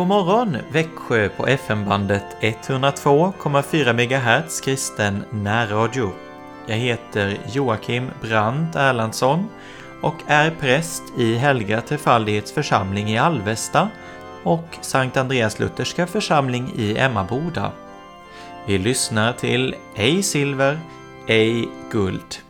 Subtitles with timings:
[0.00, 6.10] God morgon Växjö på FM-bandet 102,4 MHz kristen närradio.
[6.66, 9.48] Jag heter Joakim Brandt Erlandsson
[10.02, 13.88] och är präst i Helga Trefaldighets församling i Alvesta
[14.42, 17.72] och Sankt Andreas Lutherska församling i Emmaboda.
[18.66, 20.80] Vi lyssnar till Ej silver,
[21.26, 22.49] ej guld.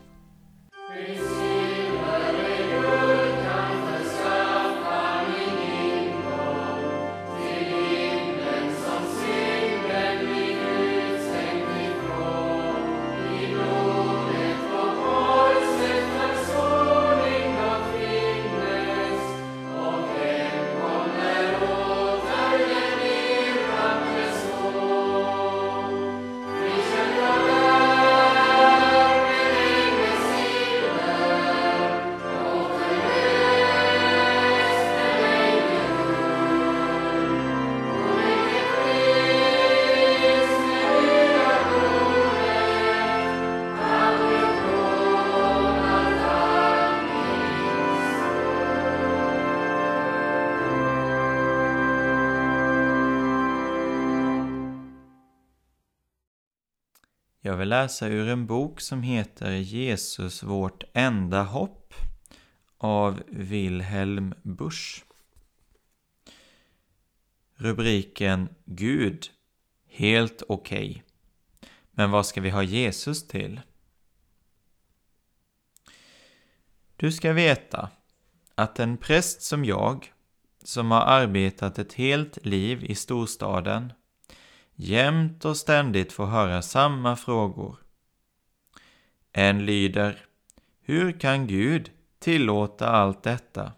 [57.51, 61.95] Jag vill läsa ur en bok som heter Jesus vårt enda hopp
[62.79, 65.05] av Wilhelm Busch.
[67.55, 69.27] Rubriken Gud,
[69.89, 70.91] helt okej.
[70.91, 71.03] Okay.
[71.91, 73.61] Men vad ska vi ha Jesus till?
[76.97, 77.91] Du ska veta
[78.55, 80.13] att en präst som jag,
[80.63, 83.93] som har arbetat ett helt liv i storstaden,
[84.83, 87.77] jämt och ständigt få höra samma frågor.
[89.33, 90.27] En lyder
[90.81, 93.73] Hur kan Gud tillåta allt detta?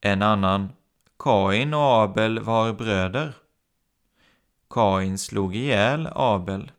[0.00, 0.72] En annan
[1.18, 3.34] Kain och Abel var bröder.
[4.70, 6.72] Kain slog ihjäl Abel.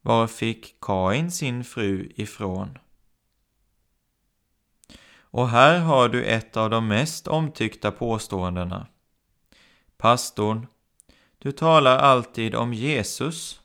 [0.00, 2.78] Var fick Kain sin fru ifrån?
[5.20, 8.86] Och här har du ett av de mest omtyckta påståendena.
[9.96, 10.66] Pastorn
[11.38, 13.60] du talar alltid om Jesus.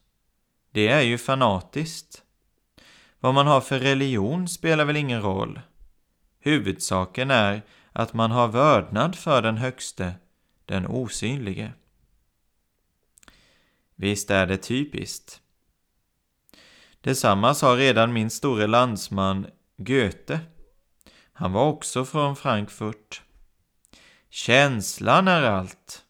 [0.71, 2.23] Det är ju fanatiskt.
[3.19, 5.61] Vad man har för religion spelar väl ingen roll.
[6.39, 7.61] Huvudsaken är
[7.91, 10.13] att man har vördnad för den högste,
[10.65, 11.73] den osynlige.
[13.95, 15.41] Visst är det typiskt.
[17.01, 19.47] Detsamma sa redan min store landsman
[19.77, 20.39] Goethe.
[21.33, 23.21] Han var också från Frankfurt.
[24.29, 26.02] Känslan är allt.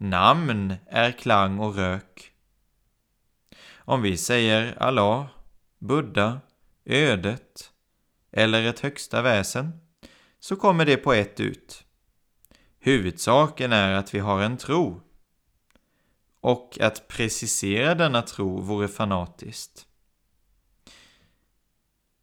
[0.00, 2.32] Namn är klang och rök.
[3.76, 5.26] Om vi säger Allah,
[5.78, 6.40] Buddha,
[6.84, 7.72] ödet
[8.32, 9.80] eller ett högsta väsen
[10.40, 11.84] så kommer det på ett ut.
[12.78, 15.00] Huvudsaken är att vi har en tro.
[16.40, 19.86] Och att precisera denna tro vore fanatiskt.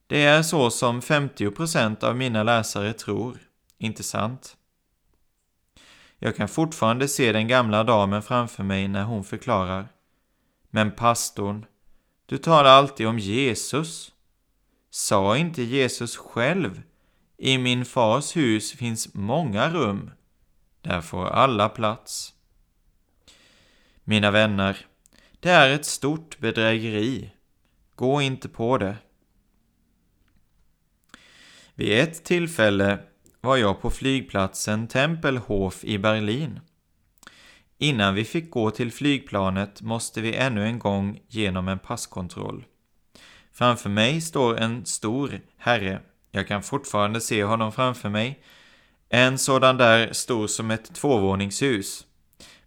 [0.08, 3.38] Det är så som 50% av mina läsare tror,
[3.78, 4.58] inte sant?
[6.20, 9.88] Jag kan fortfarande se den gamla damen framför mig när hon förklarar.
[10.70, 11.66] Men pastorn,
[12.26, 14.12] du talar alltid om Jesus.
[14.90, 16.82] Sa inte Jesus själv?
[17.38, 20.12] I min fars hus finns många rum.
[20.82, 22.34] Där får alla plats.
[24.04, 24.86] Mina vänner,
[25.40, 27.32] det är ett stort bedrägeri.
[27.96, 28.96] Gå inte på det.
[31.76, 33.00] Vid ett tillfälle
[33.46, 36.60] var jag på flygplatsen Tempelhof i Berlin.
[37.78, 42.66] Innan vi fick gå till flygplanet måste vi ännu en gång genom en passkontroll.
[43.52, 46.02] Framför mig står en stor herre.
[46.32, 48.44] Jag kan fortfarande se honom framför mig.
[49.10, 52.06] En sådan där stor som ett tvåvåningshus.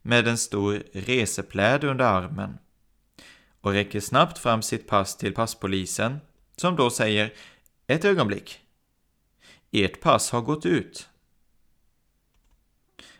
[0.03, 2.59] Med en stor resepläd under armen.
[3.61, 6.21] Och räcker snabbt fram sitt pass till passpolisen.
[6.57, 7.33] Som då säger
[7.87, 8.68] Ett ögonblick.
[9.71, 11.09] Ert pass har gått ut.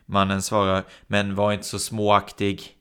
[0.05, 2.77] Mannen svarar, men var inte så småaktig.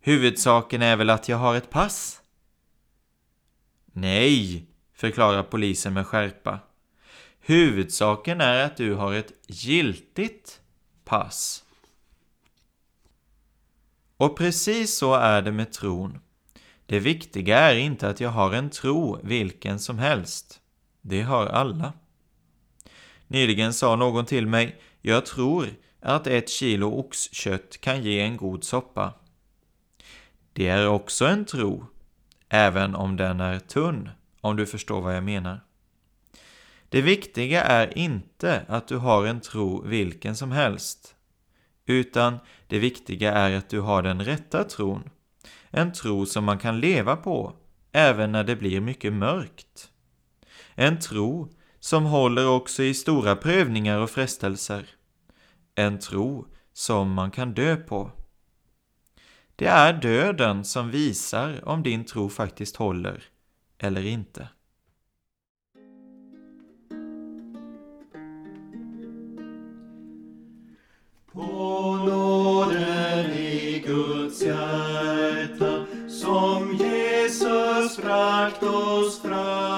[0.00, 2.22] Huvudsaken är väl att jag har ett pass?
[3.92, 6.58] Nej, förklarar polisen med skärpa.
[7.40, 10.60] Huvudsaken är att du har ett giltigt
[11.04, 11.64] pass.
[14.16, 16.18] Och precis så är det med tron.
[16.86, 20.60] Det viktiga är inte att jag har en tro vilken som helst.
[21.00, 21.92] Det har alla.
[23.32, 25.68] Nyligen sa någon till mig, jag tror
[26.00, 29.14] att ett kilo oxkött kan ge en god soppa.
[30.52, 31.86] Det är också en tro,
[32.48, 35.60] även om den är tunn, om du förstår vad jag menar.
[36.88, 41.14] Det viktiga är inte att du har en tro vilken som helst.
[41.86, 45.10] utan det viktiga är att du har den rätta tron.
[45.70, 47.52] En tro som man kan leva på,
[47.92, 49.90] även när det blir mycket mörkt.
[50.74, 51.48] En tro
[51.84, 54.86] som håller också i stora prövningar och frestelser.
[55.74, 58.10] En tro som man kan dö på.
[59.56, 63.24] Det är döden som visar om din tro faktiskt håller
[63.78, 64.48] eller inte.
[71.32, 79.71] På nåden i Guds hjärta som Jesus bragt oss fram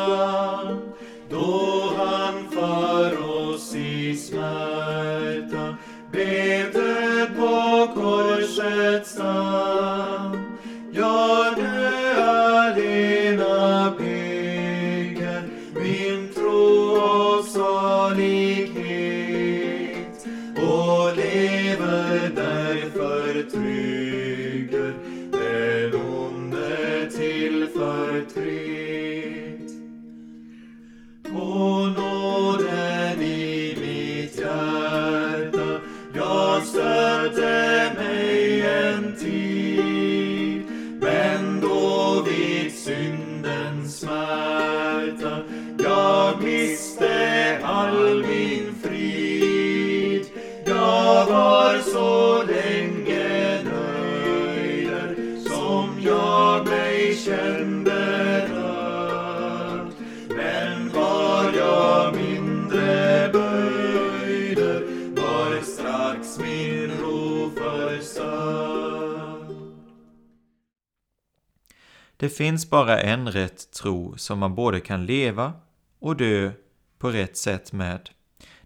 [72.24, 75.52] Det finns bara en rätt tro som man både kan leva
[75.98, 76.52] och dö
[76.98, 78.10] på rätt sätt med.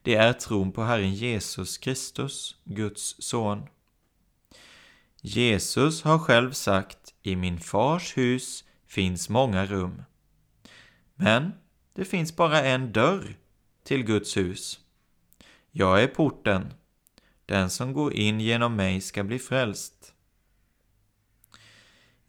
[0.02, 3.66] Det är tron på Herren Jesus Kristus, Guds son.
[5.20, 10.02] Jesus har själv sagt i min fars hus finns många rum.
[11.14, 11.52] Men
[11.94, 13.36] det finns bara en dörr
[13.84, 14.80] till Guds hus.
[15.70, 16.72] Jag är porten.
[17.46, 19.97] Den som går in genom mig ska bli frälst.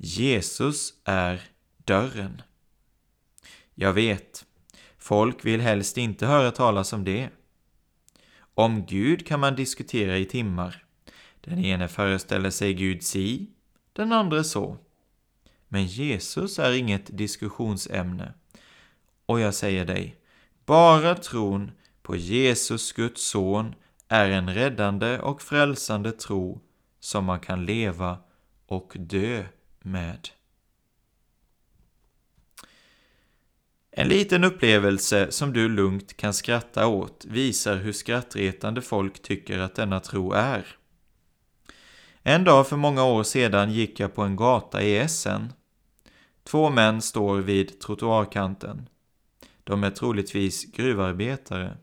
[0.02, 1.42] Jesus är
[1.78, 2.42] dörren.
[3.76, 4.46] Jag vet,
[4.98, 7.30] folk vill helst inte höra talas om det.
[8.54, 10.86] Om Gud kan man diskutera i timmar.
[11.42, 13.50] Den ene föreställer sig Gud si,
[13.94, 14.78] den andra så.
[15.68, 18.34] Men Jesus är inget diskussionsämne.
[19.26, 20.16] Och jag säger dig,
[20.66, 21.72] bara tron
[22.02, 23.76] på Jesus, Guds son,
[24.08, 26.62] är en räddande och frälsande tro
[27.00, 28.18] som man kan leva
[28.66, 29.46] och dö
[29.84, 30.30] med.
[33.92, 39.76] En liten upplevelse som du lugnt kan skratta åt visar hur skrattretande folk tycker att
[39.76, 40.66] denna tro är.
[42.24, 45.54] En dag för många år sedan gick jag på en gata i Essen.
[46.44, 48.90] Två män står vid trottoarkanten.
[49.64, 51.78] De är troligtvis gruvarbetare.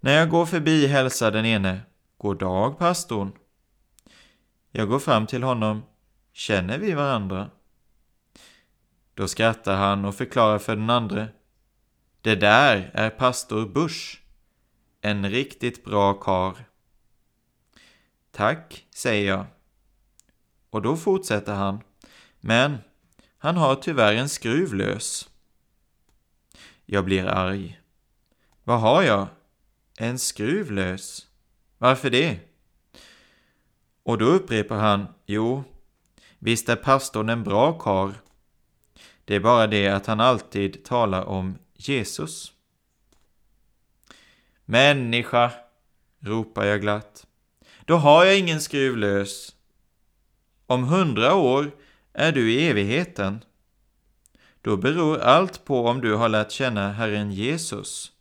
[0.00, 1.80] När jag går förbi hälsar den ene
[2.18, 3.32] God dag, pastorn.
[4.70, 5.82] Jag går fram till honom.
[6.36, 7.50] Känner vi varandra?
[9.14, 11.28] Då skrattar han och förklarar för den andre.
[12.20, 14.22] Det där är pastor Busch.
[15.00, 16.56] En riktigt bra kar.
[18.30, 19.46] Tack, säger jag.
[20.70, 21.80] Och då fortsätter han.
[22.40, 22.78] Men
[23.38, 25.30] han har tyvärr en skruv lös.
[26.84, 27.80] Jag blir arg.
[28.64, 29.26] Vad har jag?
[29.98, 31.26] En skruv lös?
[31.78, 32.38] Varför det?
[34.02, 35.64] Och då upprepar han, jo,
[36.38, 38.14] visst är pastorn en bra kar.
[39.24, 42.52] Det är bara det att han alltid talar om Jesus.
[44.64, 45.52] Människa,
[46.20, 47.26] ropar jag glatt.
[47.84, 49.54] Då har jag ingen skruv lös.
[50.66, 51.70] Om hundra år
[52.12, 53.44] är du i evigheten.
[54.60, 58.12] Då beror allt på om du har lärt känna Herren Jesus.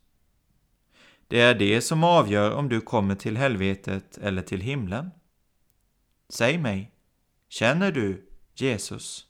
[1.27, 5.11] Det är det som avgör om du kommer till helvetet eller till himlen.
[6.29, 6.91] Säg mig,
[7.55, 9.25] känner du Jesus?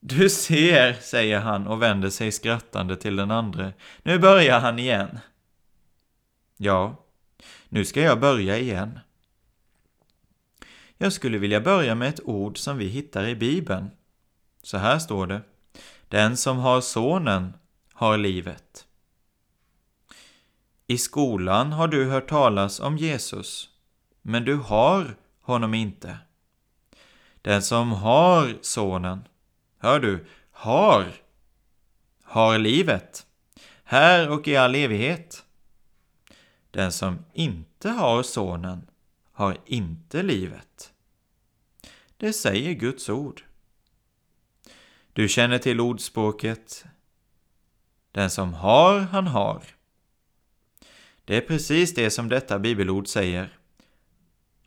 [0.00, 3.72] Du ser, säger han och vänder sig skrattande till den andre.
[4.02, 5.18] Nu börjar han igen.
[6.56, 7.04] Ja,
[7.68, 8.98] nu ska jag börja igen.
[10.98, 13.90] Jag skulle vilja börja med ett ord som vi hittar i Bibeln.
[14.62, 15.42] Så här står det.
[16.08, 17.52] Den som har sonen
[17.92, 18.86] har livet.
[20.86, 23.70] I skolan har du hört talas om Jesus,
[24.22, 26.18] men du har honom inte.
[27.42, 29.28] Den som har sonen,
[29.78, 31.12] hör du, har,
[32.22, 33.26] har livet,
[33.84, 35.44] här och i all evighet.
[36.70, 38.86] Den som inte har Sonen
[39.32, 40.92] har inte livet.
[42.16, 43.44] Det säger Guds ord.
[45.12, 46.84] Du känner till ordspråket
[48.12, 49.62] Den som har, han har.
[51.24, 53.58] Det är precis det som detta bibelord säger.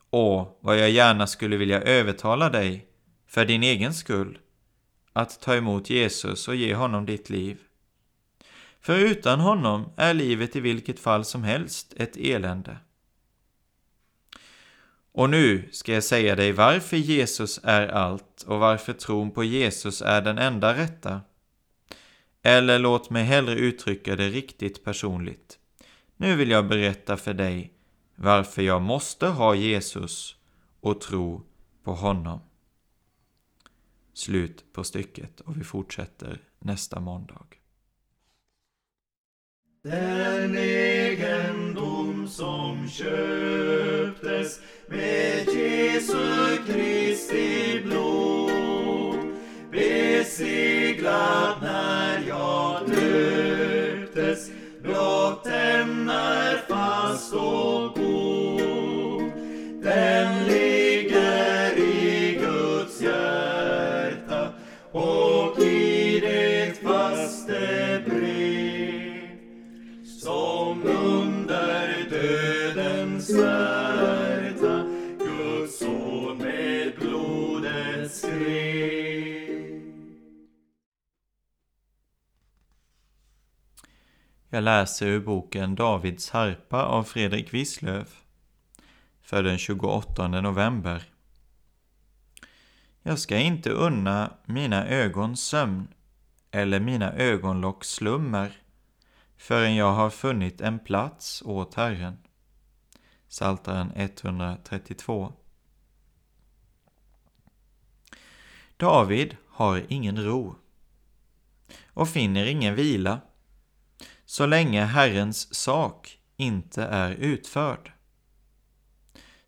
[0.09, 2.87] Och vad jag gärna skulle vilja övertala dig,
[3.27, 4.39] för din egen skull,
[5.13, 7.57] att ta emot Jesus och ge honom ditt liv.
[8.81, 12.77] För utan honom är livet i vilket fall som helst ett elände.
[15.11, 20.01] Och nu ska jag säga dig varför Jesus är allt och varför tron på Jesus
[20.01, 21.21] är den enda rätta.
[22.41, 25.59] Eller låt mig hellre uttrycka det riktigt personligt.
[26.17, 27.73] Nu vill jag berätta för dig
[28.19, 30.35] varför jag måste ha Jesus
[30.81, 31.43] och tro
[31.83, 32.39] på honom.
[34.13, 37.45] Slut på stycket och vi fortsätter nästa måndag.
[39.83, 49.19] Den egendom som köptes med Jesu Kristi blod
[49.71, 52.76] beseglad när jag
[84.57, 88.23] Jag läser ur boken Davids harpa av Fredrik Wislöf
[89.21, 91.03] för den 28 november.
[93.01, 95.87] Jag ska inte unna mina ögon sömn
[96.51, 98.51] eller mina ögonlocks slummer
[99.37, 102.17] förrän jag har funnit en plats åt Herren.
[103.29, 105.33] Psaltaren 132
[108.77, 110.55] David har ingen ro
[111.87, 113.21] och finner ingen vila
[114.29, 117.91] så länge Herrens sak inte är utförd.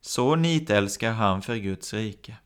[0.02, 2.38] Så nitälskar han för Guds rike.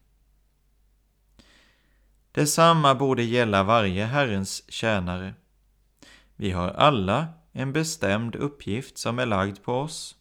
[2.32, 5.34] Detsamma borde gälla varje Herrens tjänare.
[6.36, 10.16] Vi har alla en bestämd uppgift som är lagd på oss.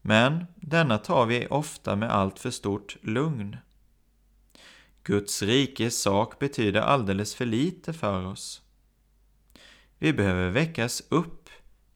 [0.00, 3.56] Men denna tar vi ofta med allt för stort lugn.
[5.02, 8.62] Guds rikes sak betyder alldeles för lite för oss.
[10.02, 11.50] Vi behöver väckas upp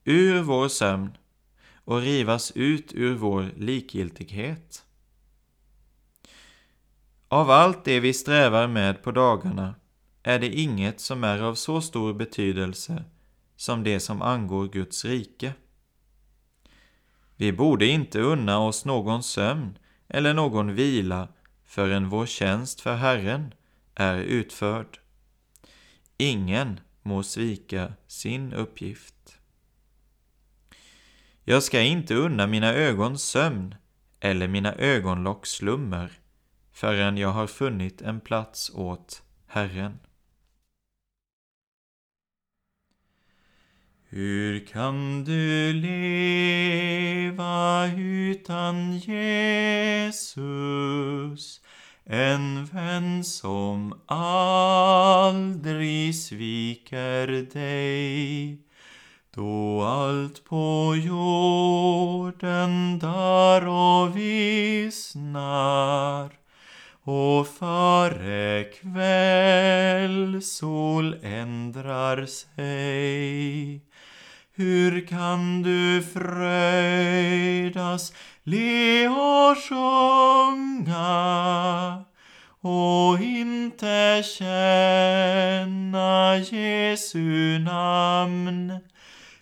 [0.04, 1.16] ur vår sömn
[1.84, 4.84] och rivas ut ur vår likgiltighet.
[7.28, 9.74] Av allt det vi strävar med på dagarna
[10.22, 13.04] är det inget som är av så stor betydelse
[13.56, 15.52] som det som angår Guds rike.
[17.36, 21.28] Vi borde inte unna oss någon sömn eller någon vila
[21.64, 23.54] förrän vår tjänst för Herren
[23.94, 24.98] är utförd.
[26.16, 29.38] Ingen må svika sin uppgift.
[31.44, 33.74] Jag ska inte unna mina ögon sömn
[34.20, 36.12] eller mina ögonlocks slummer
[36.72, 39.98] förrän jag har funnit en plats åt Herren.
[44.08, 47.26] Hur kan du leva
[47.96, 50.26] utan Jesus?
[52.08, 58.58] En vän som aldrig sviker dig.
[59.34, 66.30] Då allt på jorden dör och vissnar
[67.02, 73.80] och före kväll sol ändrar sig
[74.58, 78.12] hur kan du fröjdas,
[78.48, 81.04] le och sjunga
[82.60, 85.96] och inte känna
[86.36, 88.78] Jesu namn?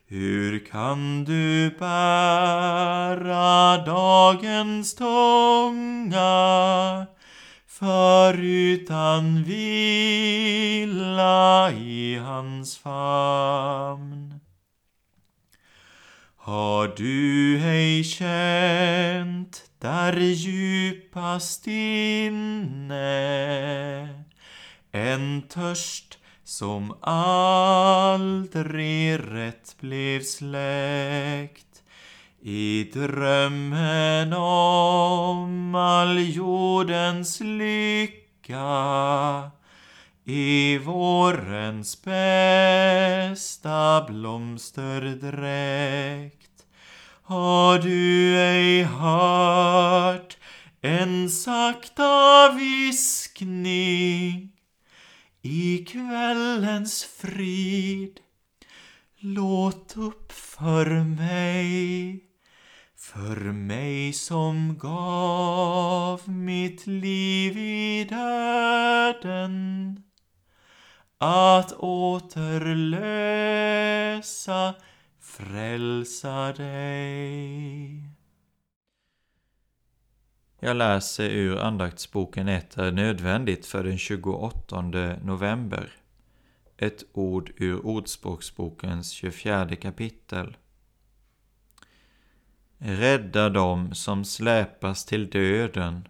[0.06, 6.26] Hur kan du bära dagens tunga
[7.68, 10.92] för utan vila
[11.72, 14.43] i hans famn?
[16.46, 22.94] Har du ej känt där djupast inne
[24.92, 31.82] en törst som aldrig rätt blev släckt?
[32.42, 38.60] I drömmen om all jordens lycka
[40.24, 46.44] i vårens bästa blomsterdräkt
[47.26, 50.36] har du ej hört
[50.80, 54.52] en sakta viskning
[55.42, 58.20] i kvällens frid?
[59.18, 62.20] Låt upp för mig,
[62.96, 70.03] för mig som gav mitt liv i döden
[71.24, 72.74] att återlösa,
[75.20, 78.02] frälsa dig.
[80.60, 84.82] Jag läser ur andaktsboken 1, är nödvändigt för den 28
[85.22, 85.92] november.
[86.76, 90.56] Ett ord ur Ordspråksbokens 24 kapitel.
[92.78, 96.08] Rädda dem som släpas till döden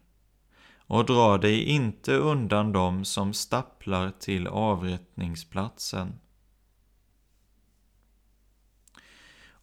[0.95, 6.21] och dra dig inte undan dem som stapplar till avrättningsplatsen.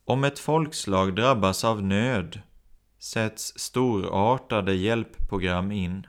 [0.05, 2.41] Om ett folkslag drabbas av nöd
[2.99, 6.07] sätts storartade hjälpprogram in.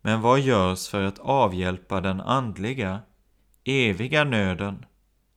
[0.00, 3.00] Men vad görs för att avhjälpa den andliga,
[3.64, 4.84] eviga nöden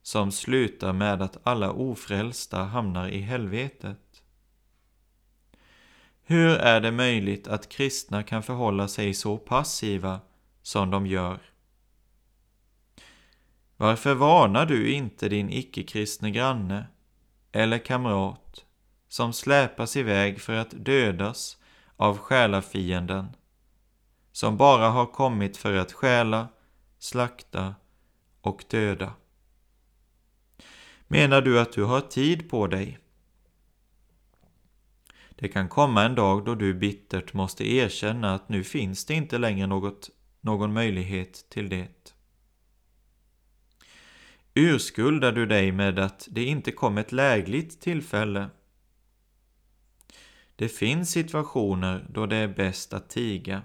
[0.02, 4.09] som slutar med att alla ofrälsta hamnar i helvetet?
[6.30, 10.20] Hur är det möjligt att kristna kan förhålla sig så passiva
[10.62, 11.40] som de gör?
[13.78, 16.88] Varför varnar du inte din icke-kristne granne
[17.52, 18.66] eller kamrat
[19.08, 21.58] som släpas iväg för att dödas
[21.96, 23.28] av själafienden
[24.32, 26.48] som bara har kommit för att stjäla,
[27.00, 27.76] slakta
[28.42, 29.14] och döda?
[31.08, 33.00] Menar du att du har tid på dig?
[35.40, 39.38] Det kan komma en dag då du bittert måste erkänna att nu finns det inte
[39.38, 40.10] längre något,
[40.42, 41.88] någon möjlighet till det.
[44.54, 48.50] Urskuldar du dig med att det inte kom ett lägligt tillfälle?
[50.56, 53.62] Det finns situationer då det är bäst att tiga,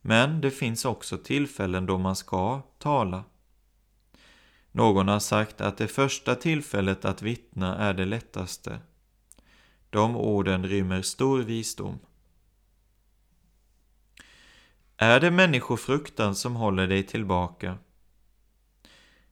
[0.00, 3.24] men det finns också tillfällen då man ska tala.
[4.72, 8.80] Någon har sagt att det första tillfället att vittna är det lättaste.
[9.96, 11.98] De orden rymmer stor visdom.
[14.96, 17.78] Är det människofruktan som håller dig tillbaka?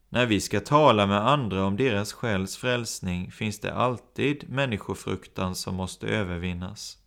[0.08, 5.74] När vi ska tala med andra om deras själs frälsning finns det alltid människofruktan som
[5.74, 6.98] måste övervinnas.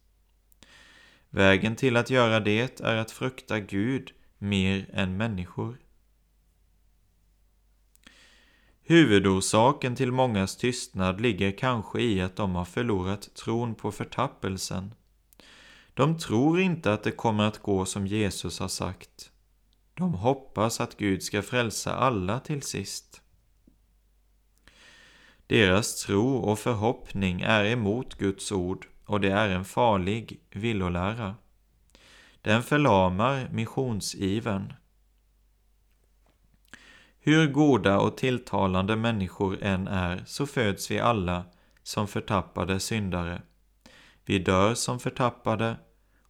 [1.30, 5.78] Vägen till att göra det är att frukta Gud mer än människor.
[8.90, 14.94] Huvudorsaken till mångas tystnad ligger kanske i att de har förlorat tron på förtappelsen.
[15.94, 19.32] De tror inte att det kommer att gå som Jesus har sagt.
[19.94, 23.22] De hoppas att Gud ska frälsa alla till sist.
[25.48, 31.36] Deras tro och förhoppning är emot Guds ord och det är en farlig villolära.
[32.42, 34.74] Den förlamar missionsivern.
[37.28, 41.46] Hur goda och tilltalande människor än är så föds vi alla
[41.84, 43.42] som förtappade syndare.
[44.26, 45.76] Vi dör som förtappade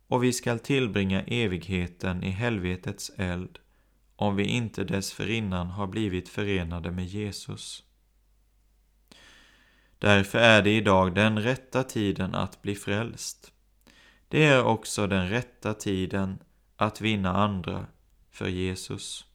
[0.07, 3.59] och vi skall tillbringa evigheten i helvetets eld
[4.15, 7.83] om vi inte dessförinnan har blivit förenade med Jesus.
[9.99, 13.51] Därför är det idag den rätta tiden att bli frälst.
[14.27, 16.39] Det är också den rätta tiden
[16.75, 17.85] att vinna andra
[18.29, 19.26] för Jesus.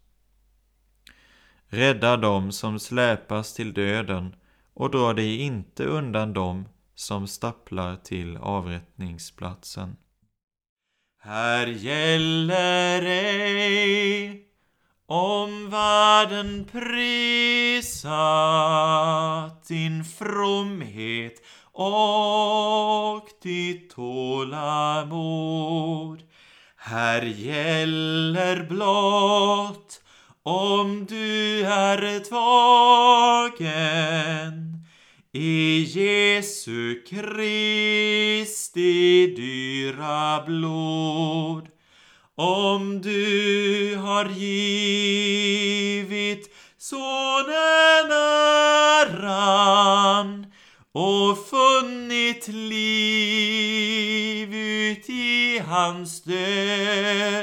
[1.75, 4.37] Rädda dem som släpas till döden
[4.75, 9.97] och dra dig inte undan dem som stapplar till avrättningsplatsen.
[11.21, 14.43] Här gäller ej
[15.07, 18.05] om världen prisat
[19.69, 25.23] din fromhet och ditt tålamod.
[26.77, 30.03] Här gäller blott
[30.45, 32.21] om du är
[33.49, 33.63] tagen
[35.33, 38.57] i Jesu Kristi
[39.37, 41.69] dyra blod.
[42.35, 45.43] Om du har givit
[46.79, 48.11] Sonen
[49.03, 50.47] äran
[50.93, 53.75] och funnit liv
[54.55, 57.42] ut i hans död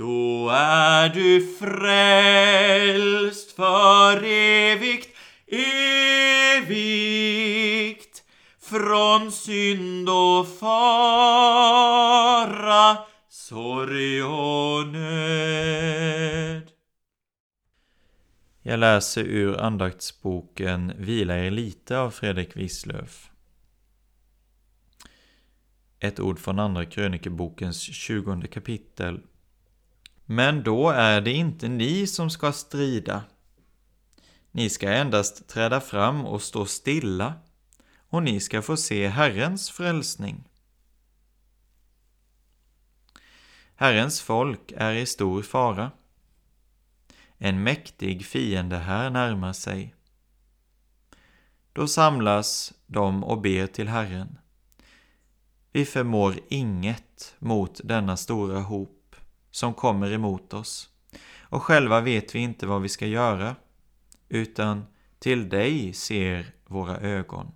[0.00, 5.08] då är du frälst för evigt,
[6.56, 8.22] evigt
[8.60, 11.78] från synd och fara,
[13.28, 16.70] sorg och nöd.
[18.62, 23.30] Jag läser ur andaktsboken Vila er lite av Fredrik Wislöf.
[25.98, 29.20] Ett ord från Andra krönikebokens 20 kapitel.
[30.32, 33.22] Men då är det inte ni som ska strida.
[34.50, 37.34] Ni ska endast träda fram och stå stilla,
[38.08, 40.44] och ni ska få se Herrens frälsning.
[43.74, 45.90] Herrens folk är i stor fara.
[47.38, 49.94] En mäktig fiende här närmar sig.
[51.72, 54.38] Då samlas de och ber till Herren.
[55.72, 58.99] Vi förmår inget mot denna stora hop
[59.50, 60.90] som kommer emot oss
[61.50, 63.56] och själva vet vi inte vad vi ska göra,
[64.28, 64.86] utan
[65.18, 67.52] till dig ser våra ögon.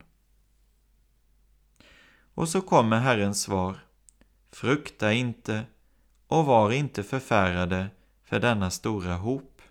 [2.35, 3.85] Och så kommer Herrens svar.
[4.51, 5.65] Frukta inte
[6.27, 7.91] och var inte förfärade
[8.25, 9.63] för denna stora hop.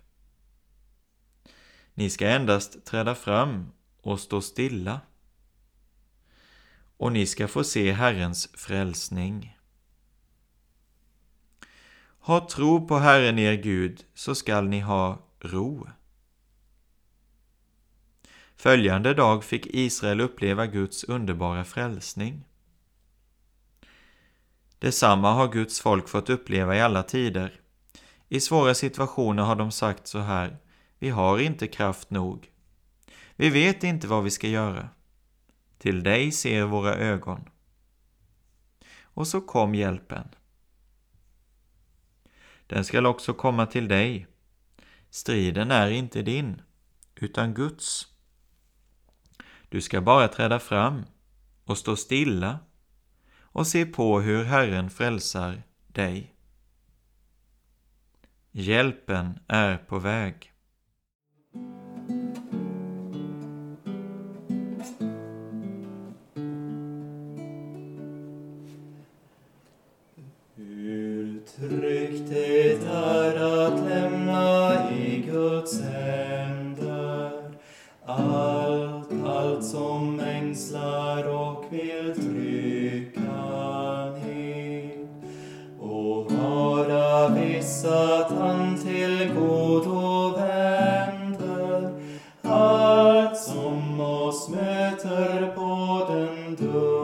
[1.94, 5.00] Ni ska endast träda fram och stå stilla.
[6.96, 9.53] Och ni ska få se Herrens frälsning.
[12.24, 15.88] Ha tro på Herren er Gud, så skall ni ha ro.
[18.56, 22.44] Följande dag fick Israel uppleva Guds underbara frälsning.
[24.78, 27.60] Detsamma har Guds folk fått uppleva i alla tider.
[28.28, 30.56] I svåra situationer har de sagt så här,
[30.98, 32.50] vi har inte kraft nog.
[33.36, 34.88] Vi vet inte vad vi ska göra.
[35.78, 37.48] Till dig ser våra ögon.
[39.02, 40.28] Och så kom hjälpen.
[42.74, 44.26] Den skall också komma till dig.
[45.10, 46.62] Striden är inte din,
[47.14, 48.06] utan Guds.
[49.68, 51.04] Du ska bara träda fram
[51.64, 52.58] och stå stilla
[53.36, 56.34] och se på hur Herren frälsar dig.
[58.50, 60.53] Hjälpen är på väg.
[94.92, 97.03] stöter på den död.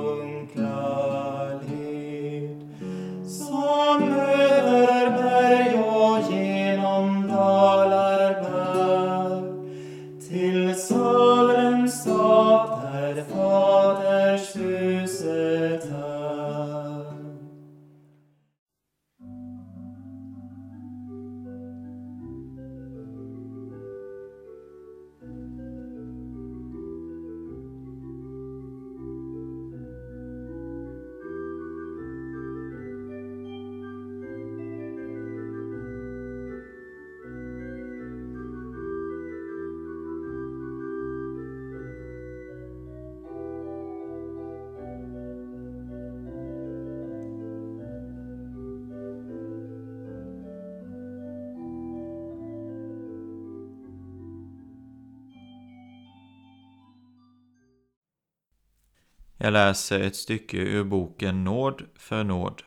[59.43, 62.63] Jag läser ett stycke ur boken Nåd för nåd.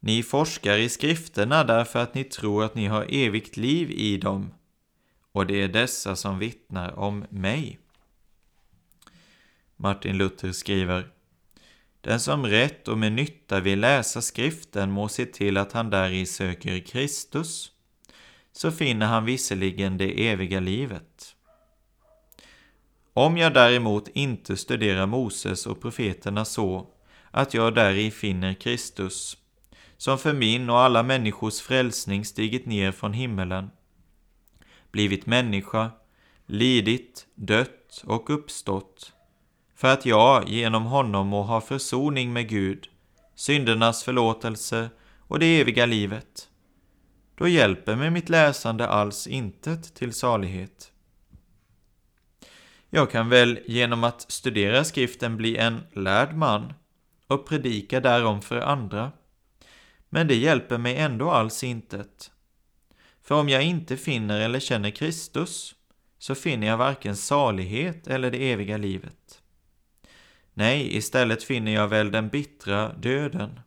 [0.00, 4.54] Ni forskar i skrifterna därför att ni tror att ni har evigt liv i dem,
[5.32, 7.78] och det är dessa som vittnar om mig.
[9.76, 11.10] Martin Luther skriver
[12.00, 16.26] Den som rätt och med nytta vill läsa skriften må se till att han däri
[16.26, 17.72] söker Kristus,
[18.52, 21.34] så finner han visserligen det eviga livet.
[23.18, 26.86] Om jag däremot inte studerar Moses och profeterna så
[27.30, 29.36] att jag däri finner Kristus,
[29.96, 33.70] som för min och alla människors frälsning stigit ner från himmelen,
[34.92, 35.90] blivit människa,
[36.46, 39.12] lidit, dött och uppstått,
[39.74, 42.88] för att jag genom honom må ha försoning med Gud,
[43.34, 46.48] syndernas förlåtelse och det eviga livet.
[47.38, 50.92] Då hjälper mig mitt läsande alls intet till salighet.
[52.90, 56.72] Jag kan väl genom att studera skriften bli en lärd man
[57.26, 59.12] och predika därom för andra.
[60.08, 62.30] Men det hjälper mig ändå alls intet.
[63.22, 65.74] För om jag inte finner eller känner Kristus,
[66.18, 69.42] så finner jag varken salighet eller det eviga livet.
[70.54, 73.60] Nej, istället finner jag väl den bittra döden.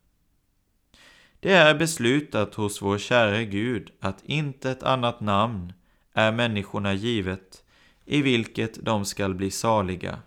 [1.39, 5.73] Det är beslutat hos vår käre Gud att inte ett annat namn
[6.13, 7.63] är människorna givet
[8.11, 10.21] i vilket de skall bli saliga,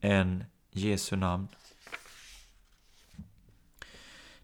[0.00, 1.48] än Jesu namn.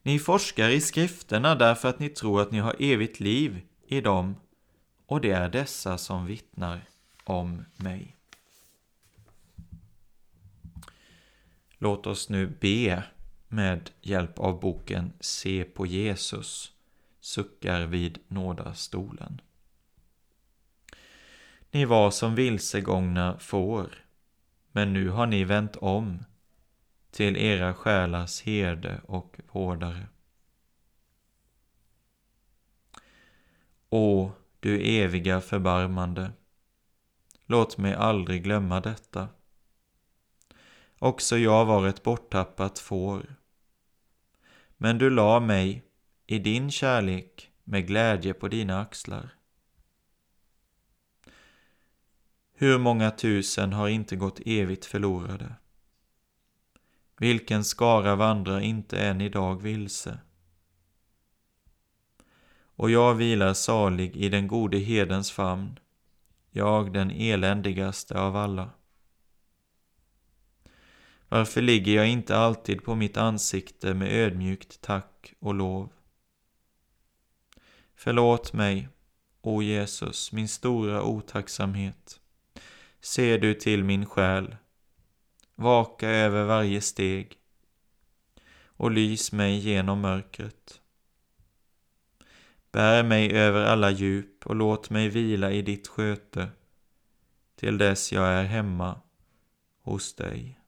[0.02, 4.36] Ni forskar i skrifterna därför att ni tror att ni har evigt liv i dem
[5.06, 6.88] och det är dessa som vittnar
[7.24, 8.16] om mig.
[11.78, 13.02] Låt oss nu be
[13.48, 16.72] med hjälp av boken Se på Jesus,
[17.20, 19.40] suckar vid nådastolen.
[21.76, 24.04] Ni var som vilsegångna får,
[24.72, 26.24] men nu har ni vänt om
[27.10, 30.08] till era själars herde och vårdare.
[33.90, 36.32] Å, du eviga förbarmande,
[37.46, 39.28] låt mig aldrig glömma detta.
[40.98, 43.36] Också jag var ett borttappat får.
[44.76, 45.84] Men du la mig
[46.26, 49.35] i din kärlek med glädje på dina axlar.
[52.58, 55.54] Hur många tusen har inte gått evigt förlorade?
[57.18, 60.18] Vilken skara vandrar inte än idag vilse?
[62.58, 65.78] Och jag vilar salig i den gode hedens famn,
[66.50, 68.70] jag den eländigaste av alla.
[71.28, 75.92] Varför ligger jag inte alltid på mitt ansikte med ödmjukt tack och lov?
[77.94, 78.88] Förlåt mig,
[79.40, 82.20] o Jesus, min stora otacksamhet.
[83.00, 84.56] Ser du till min själ,
[85.54, 87.38] vaka över varje steg
[88.66, 90.80] och lys mig genom mörkret.
[92.72, 96.48] Bär mig över alla djup och låt mig vila i ditt sköte
[97.56, 99.00] till dess jag är hemma
[99.82, 100.58] hos dig.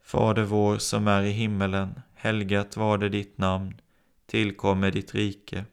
[0.00, 3.80] Fader vår som är i himmelen, helgat var det ditt namn,
[4.26, 5.64] tillkommer ditt rike.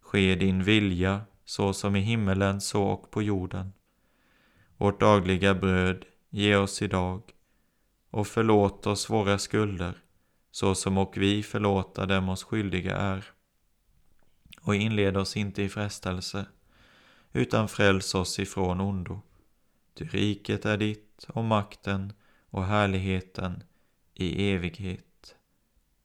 [0.00, 3.72] Ske din vilja, så som i himmelen, så och på jorden.
[4.76, 7.22] Vårt dagliga bröd ge oss idag
[8.10, 10.02] och förlåt oss våra skulder,
[10.50, 13.24] så som och vi förlåta dem oss skyldiga är.
[14.60, 16.46] Och inled oss inte i frestelse,
[17.32, 19.20] utan fräls oss ifrån ondo.
[19.94, 22.12] Ty riket är ditt och makten
[22.50, 23.62] och härligheten
[24.14, 25.36] i evighet.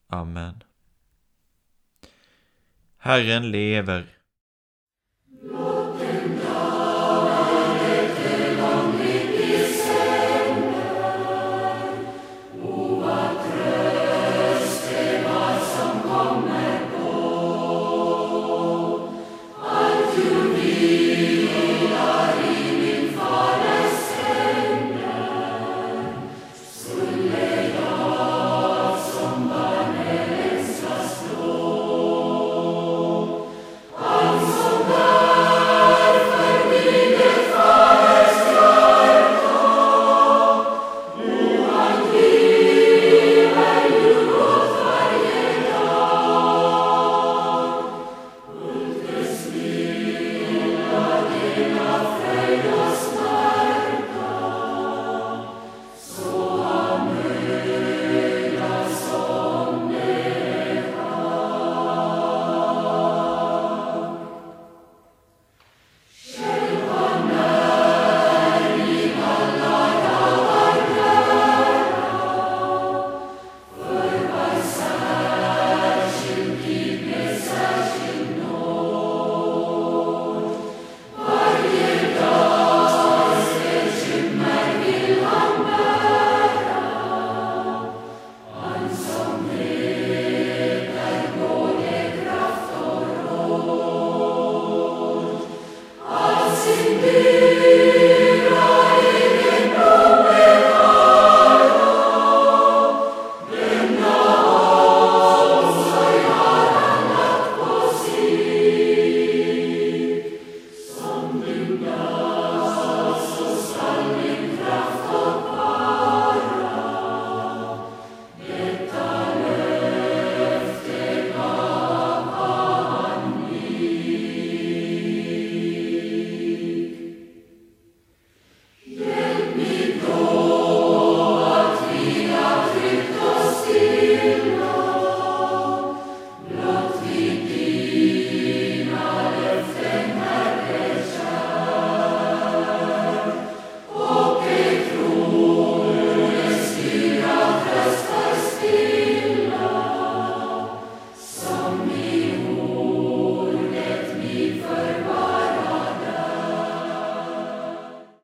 [0.08, 0.64] Amen.
[2.98, 4.23] Herren lever.
[5.52, 5.93] Låt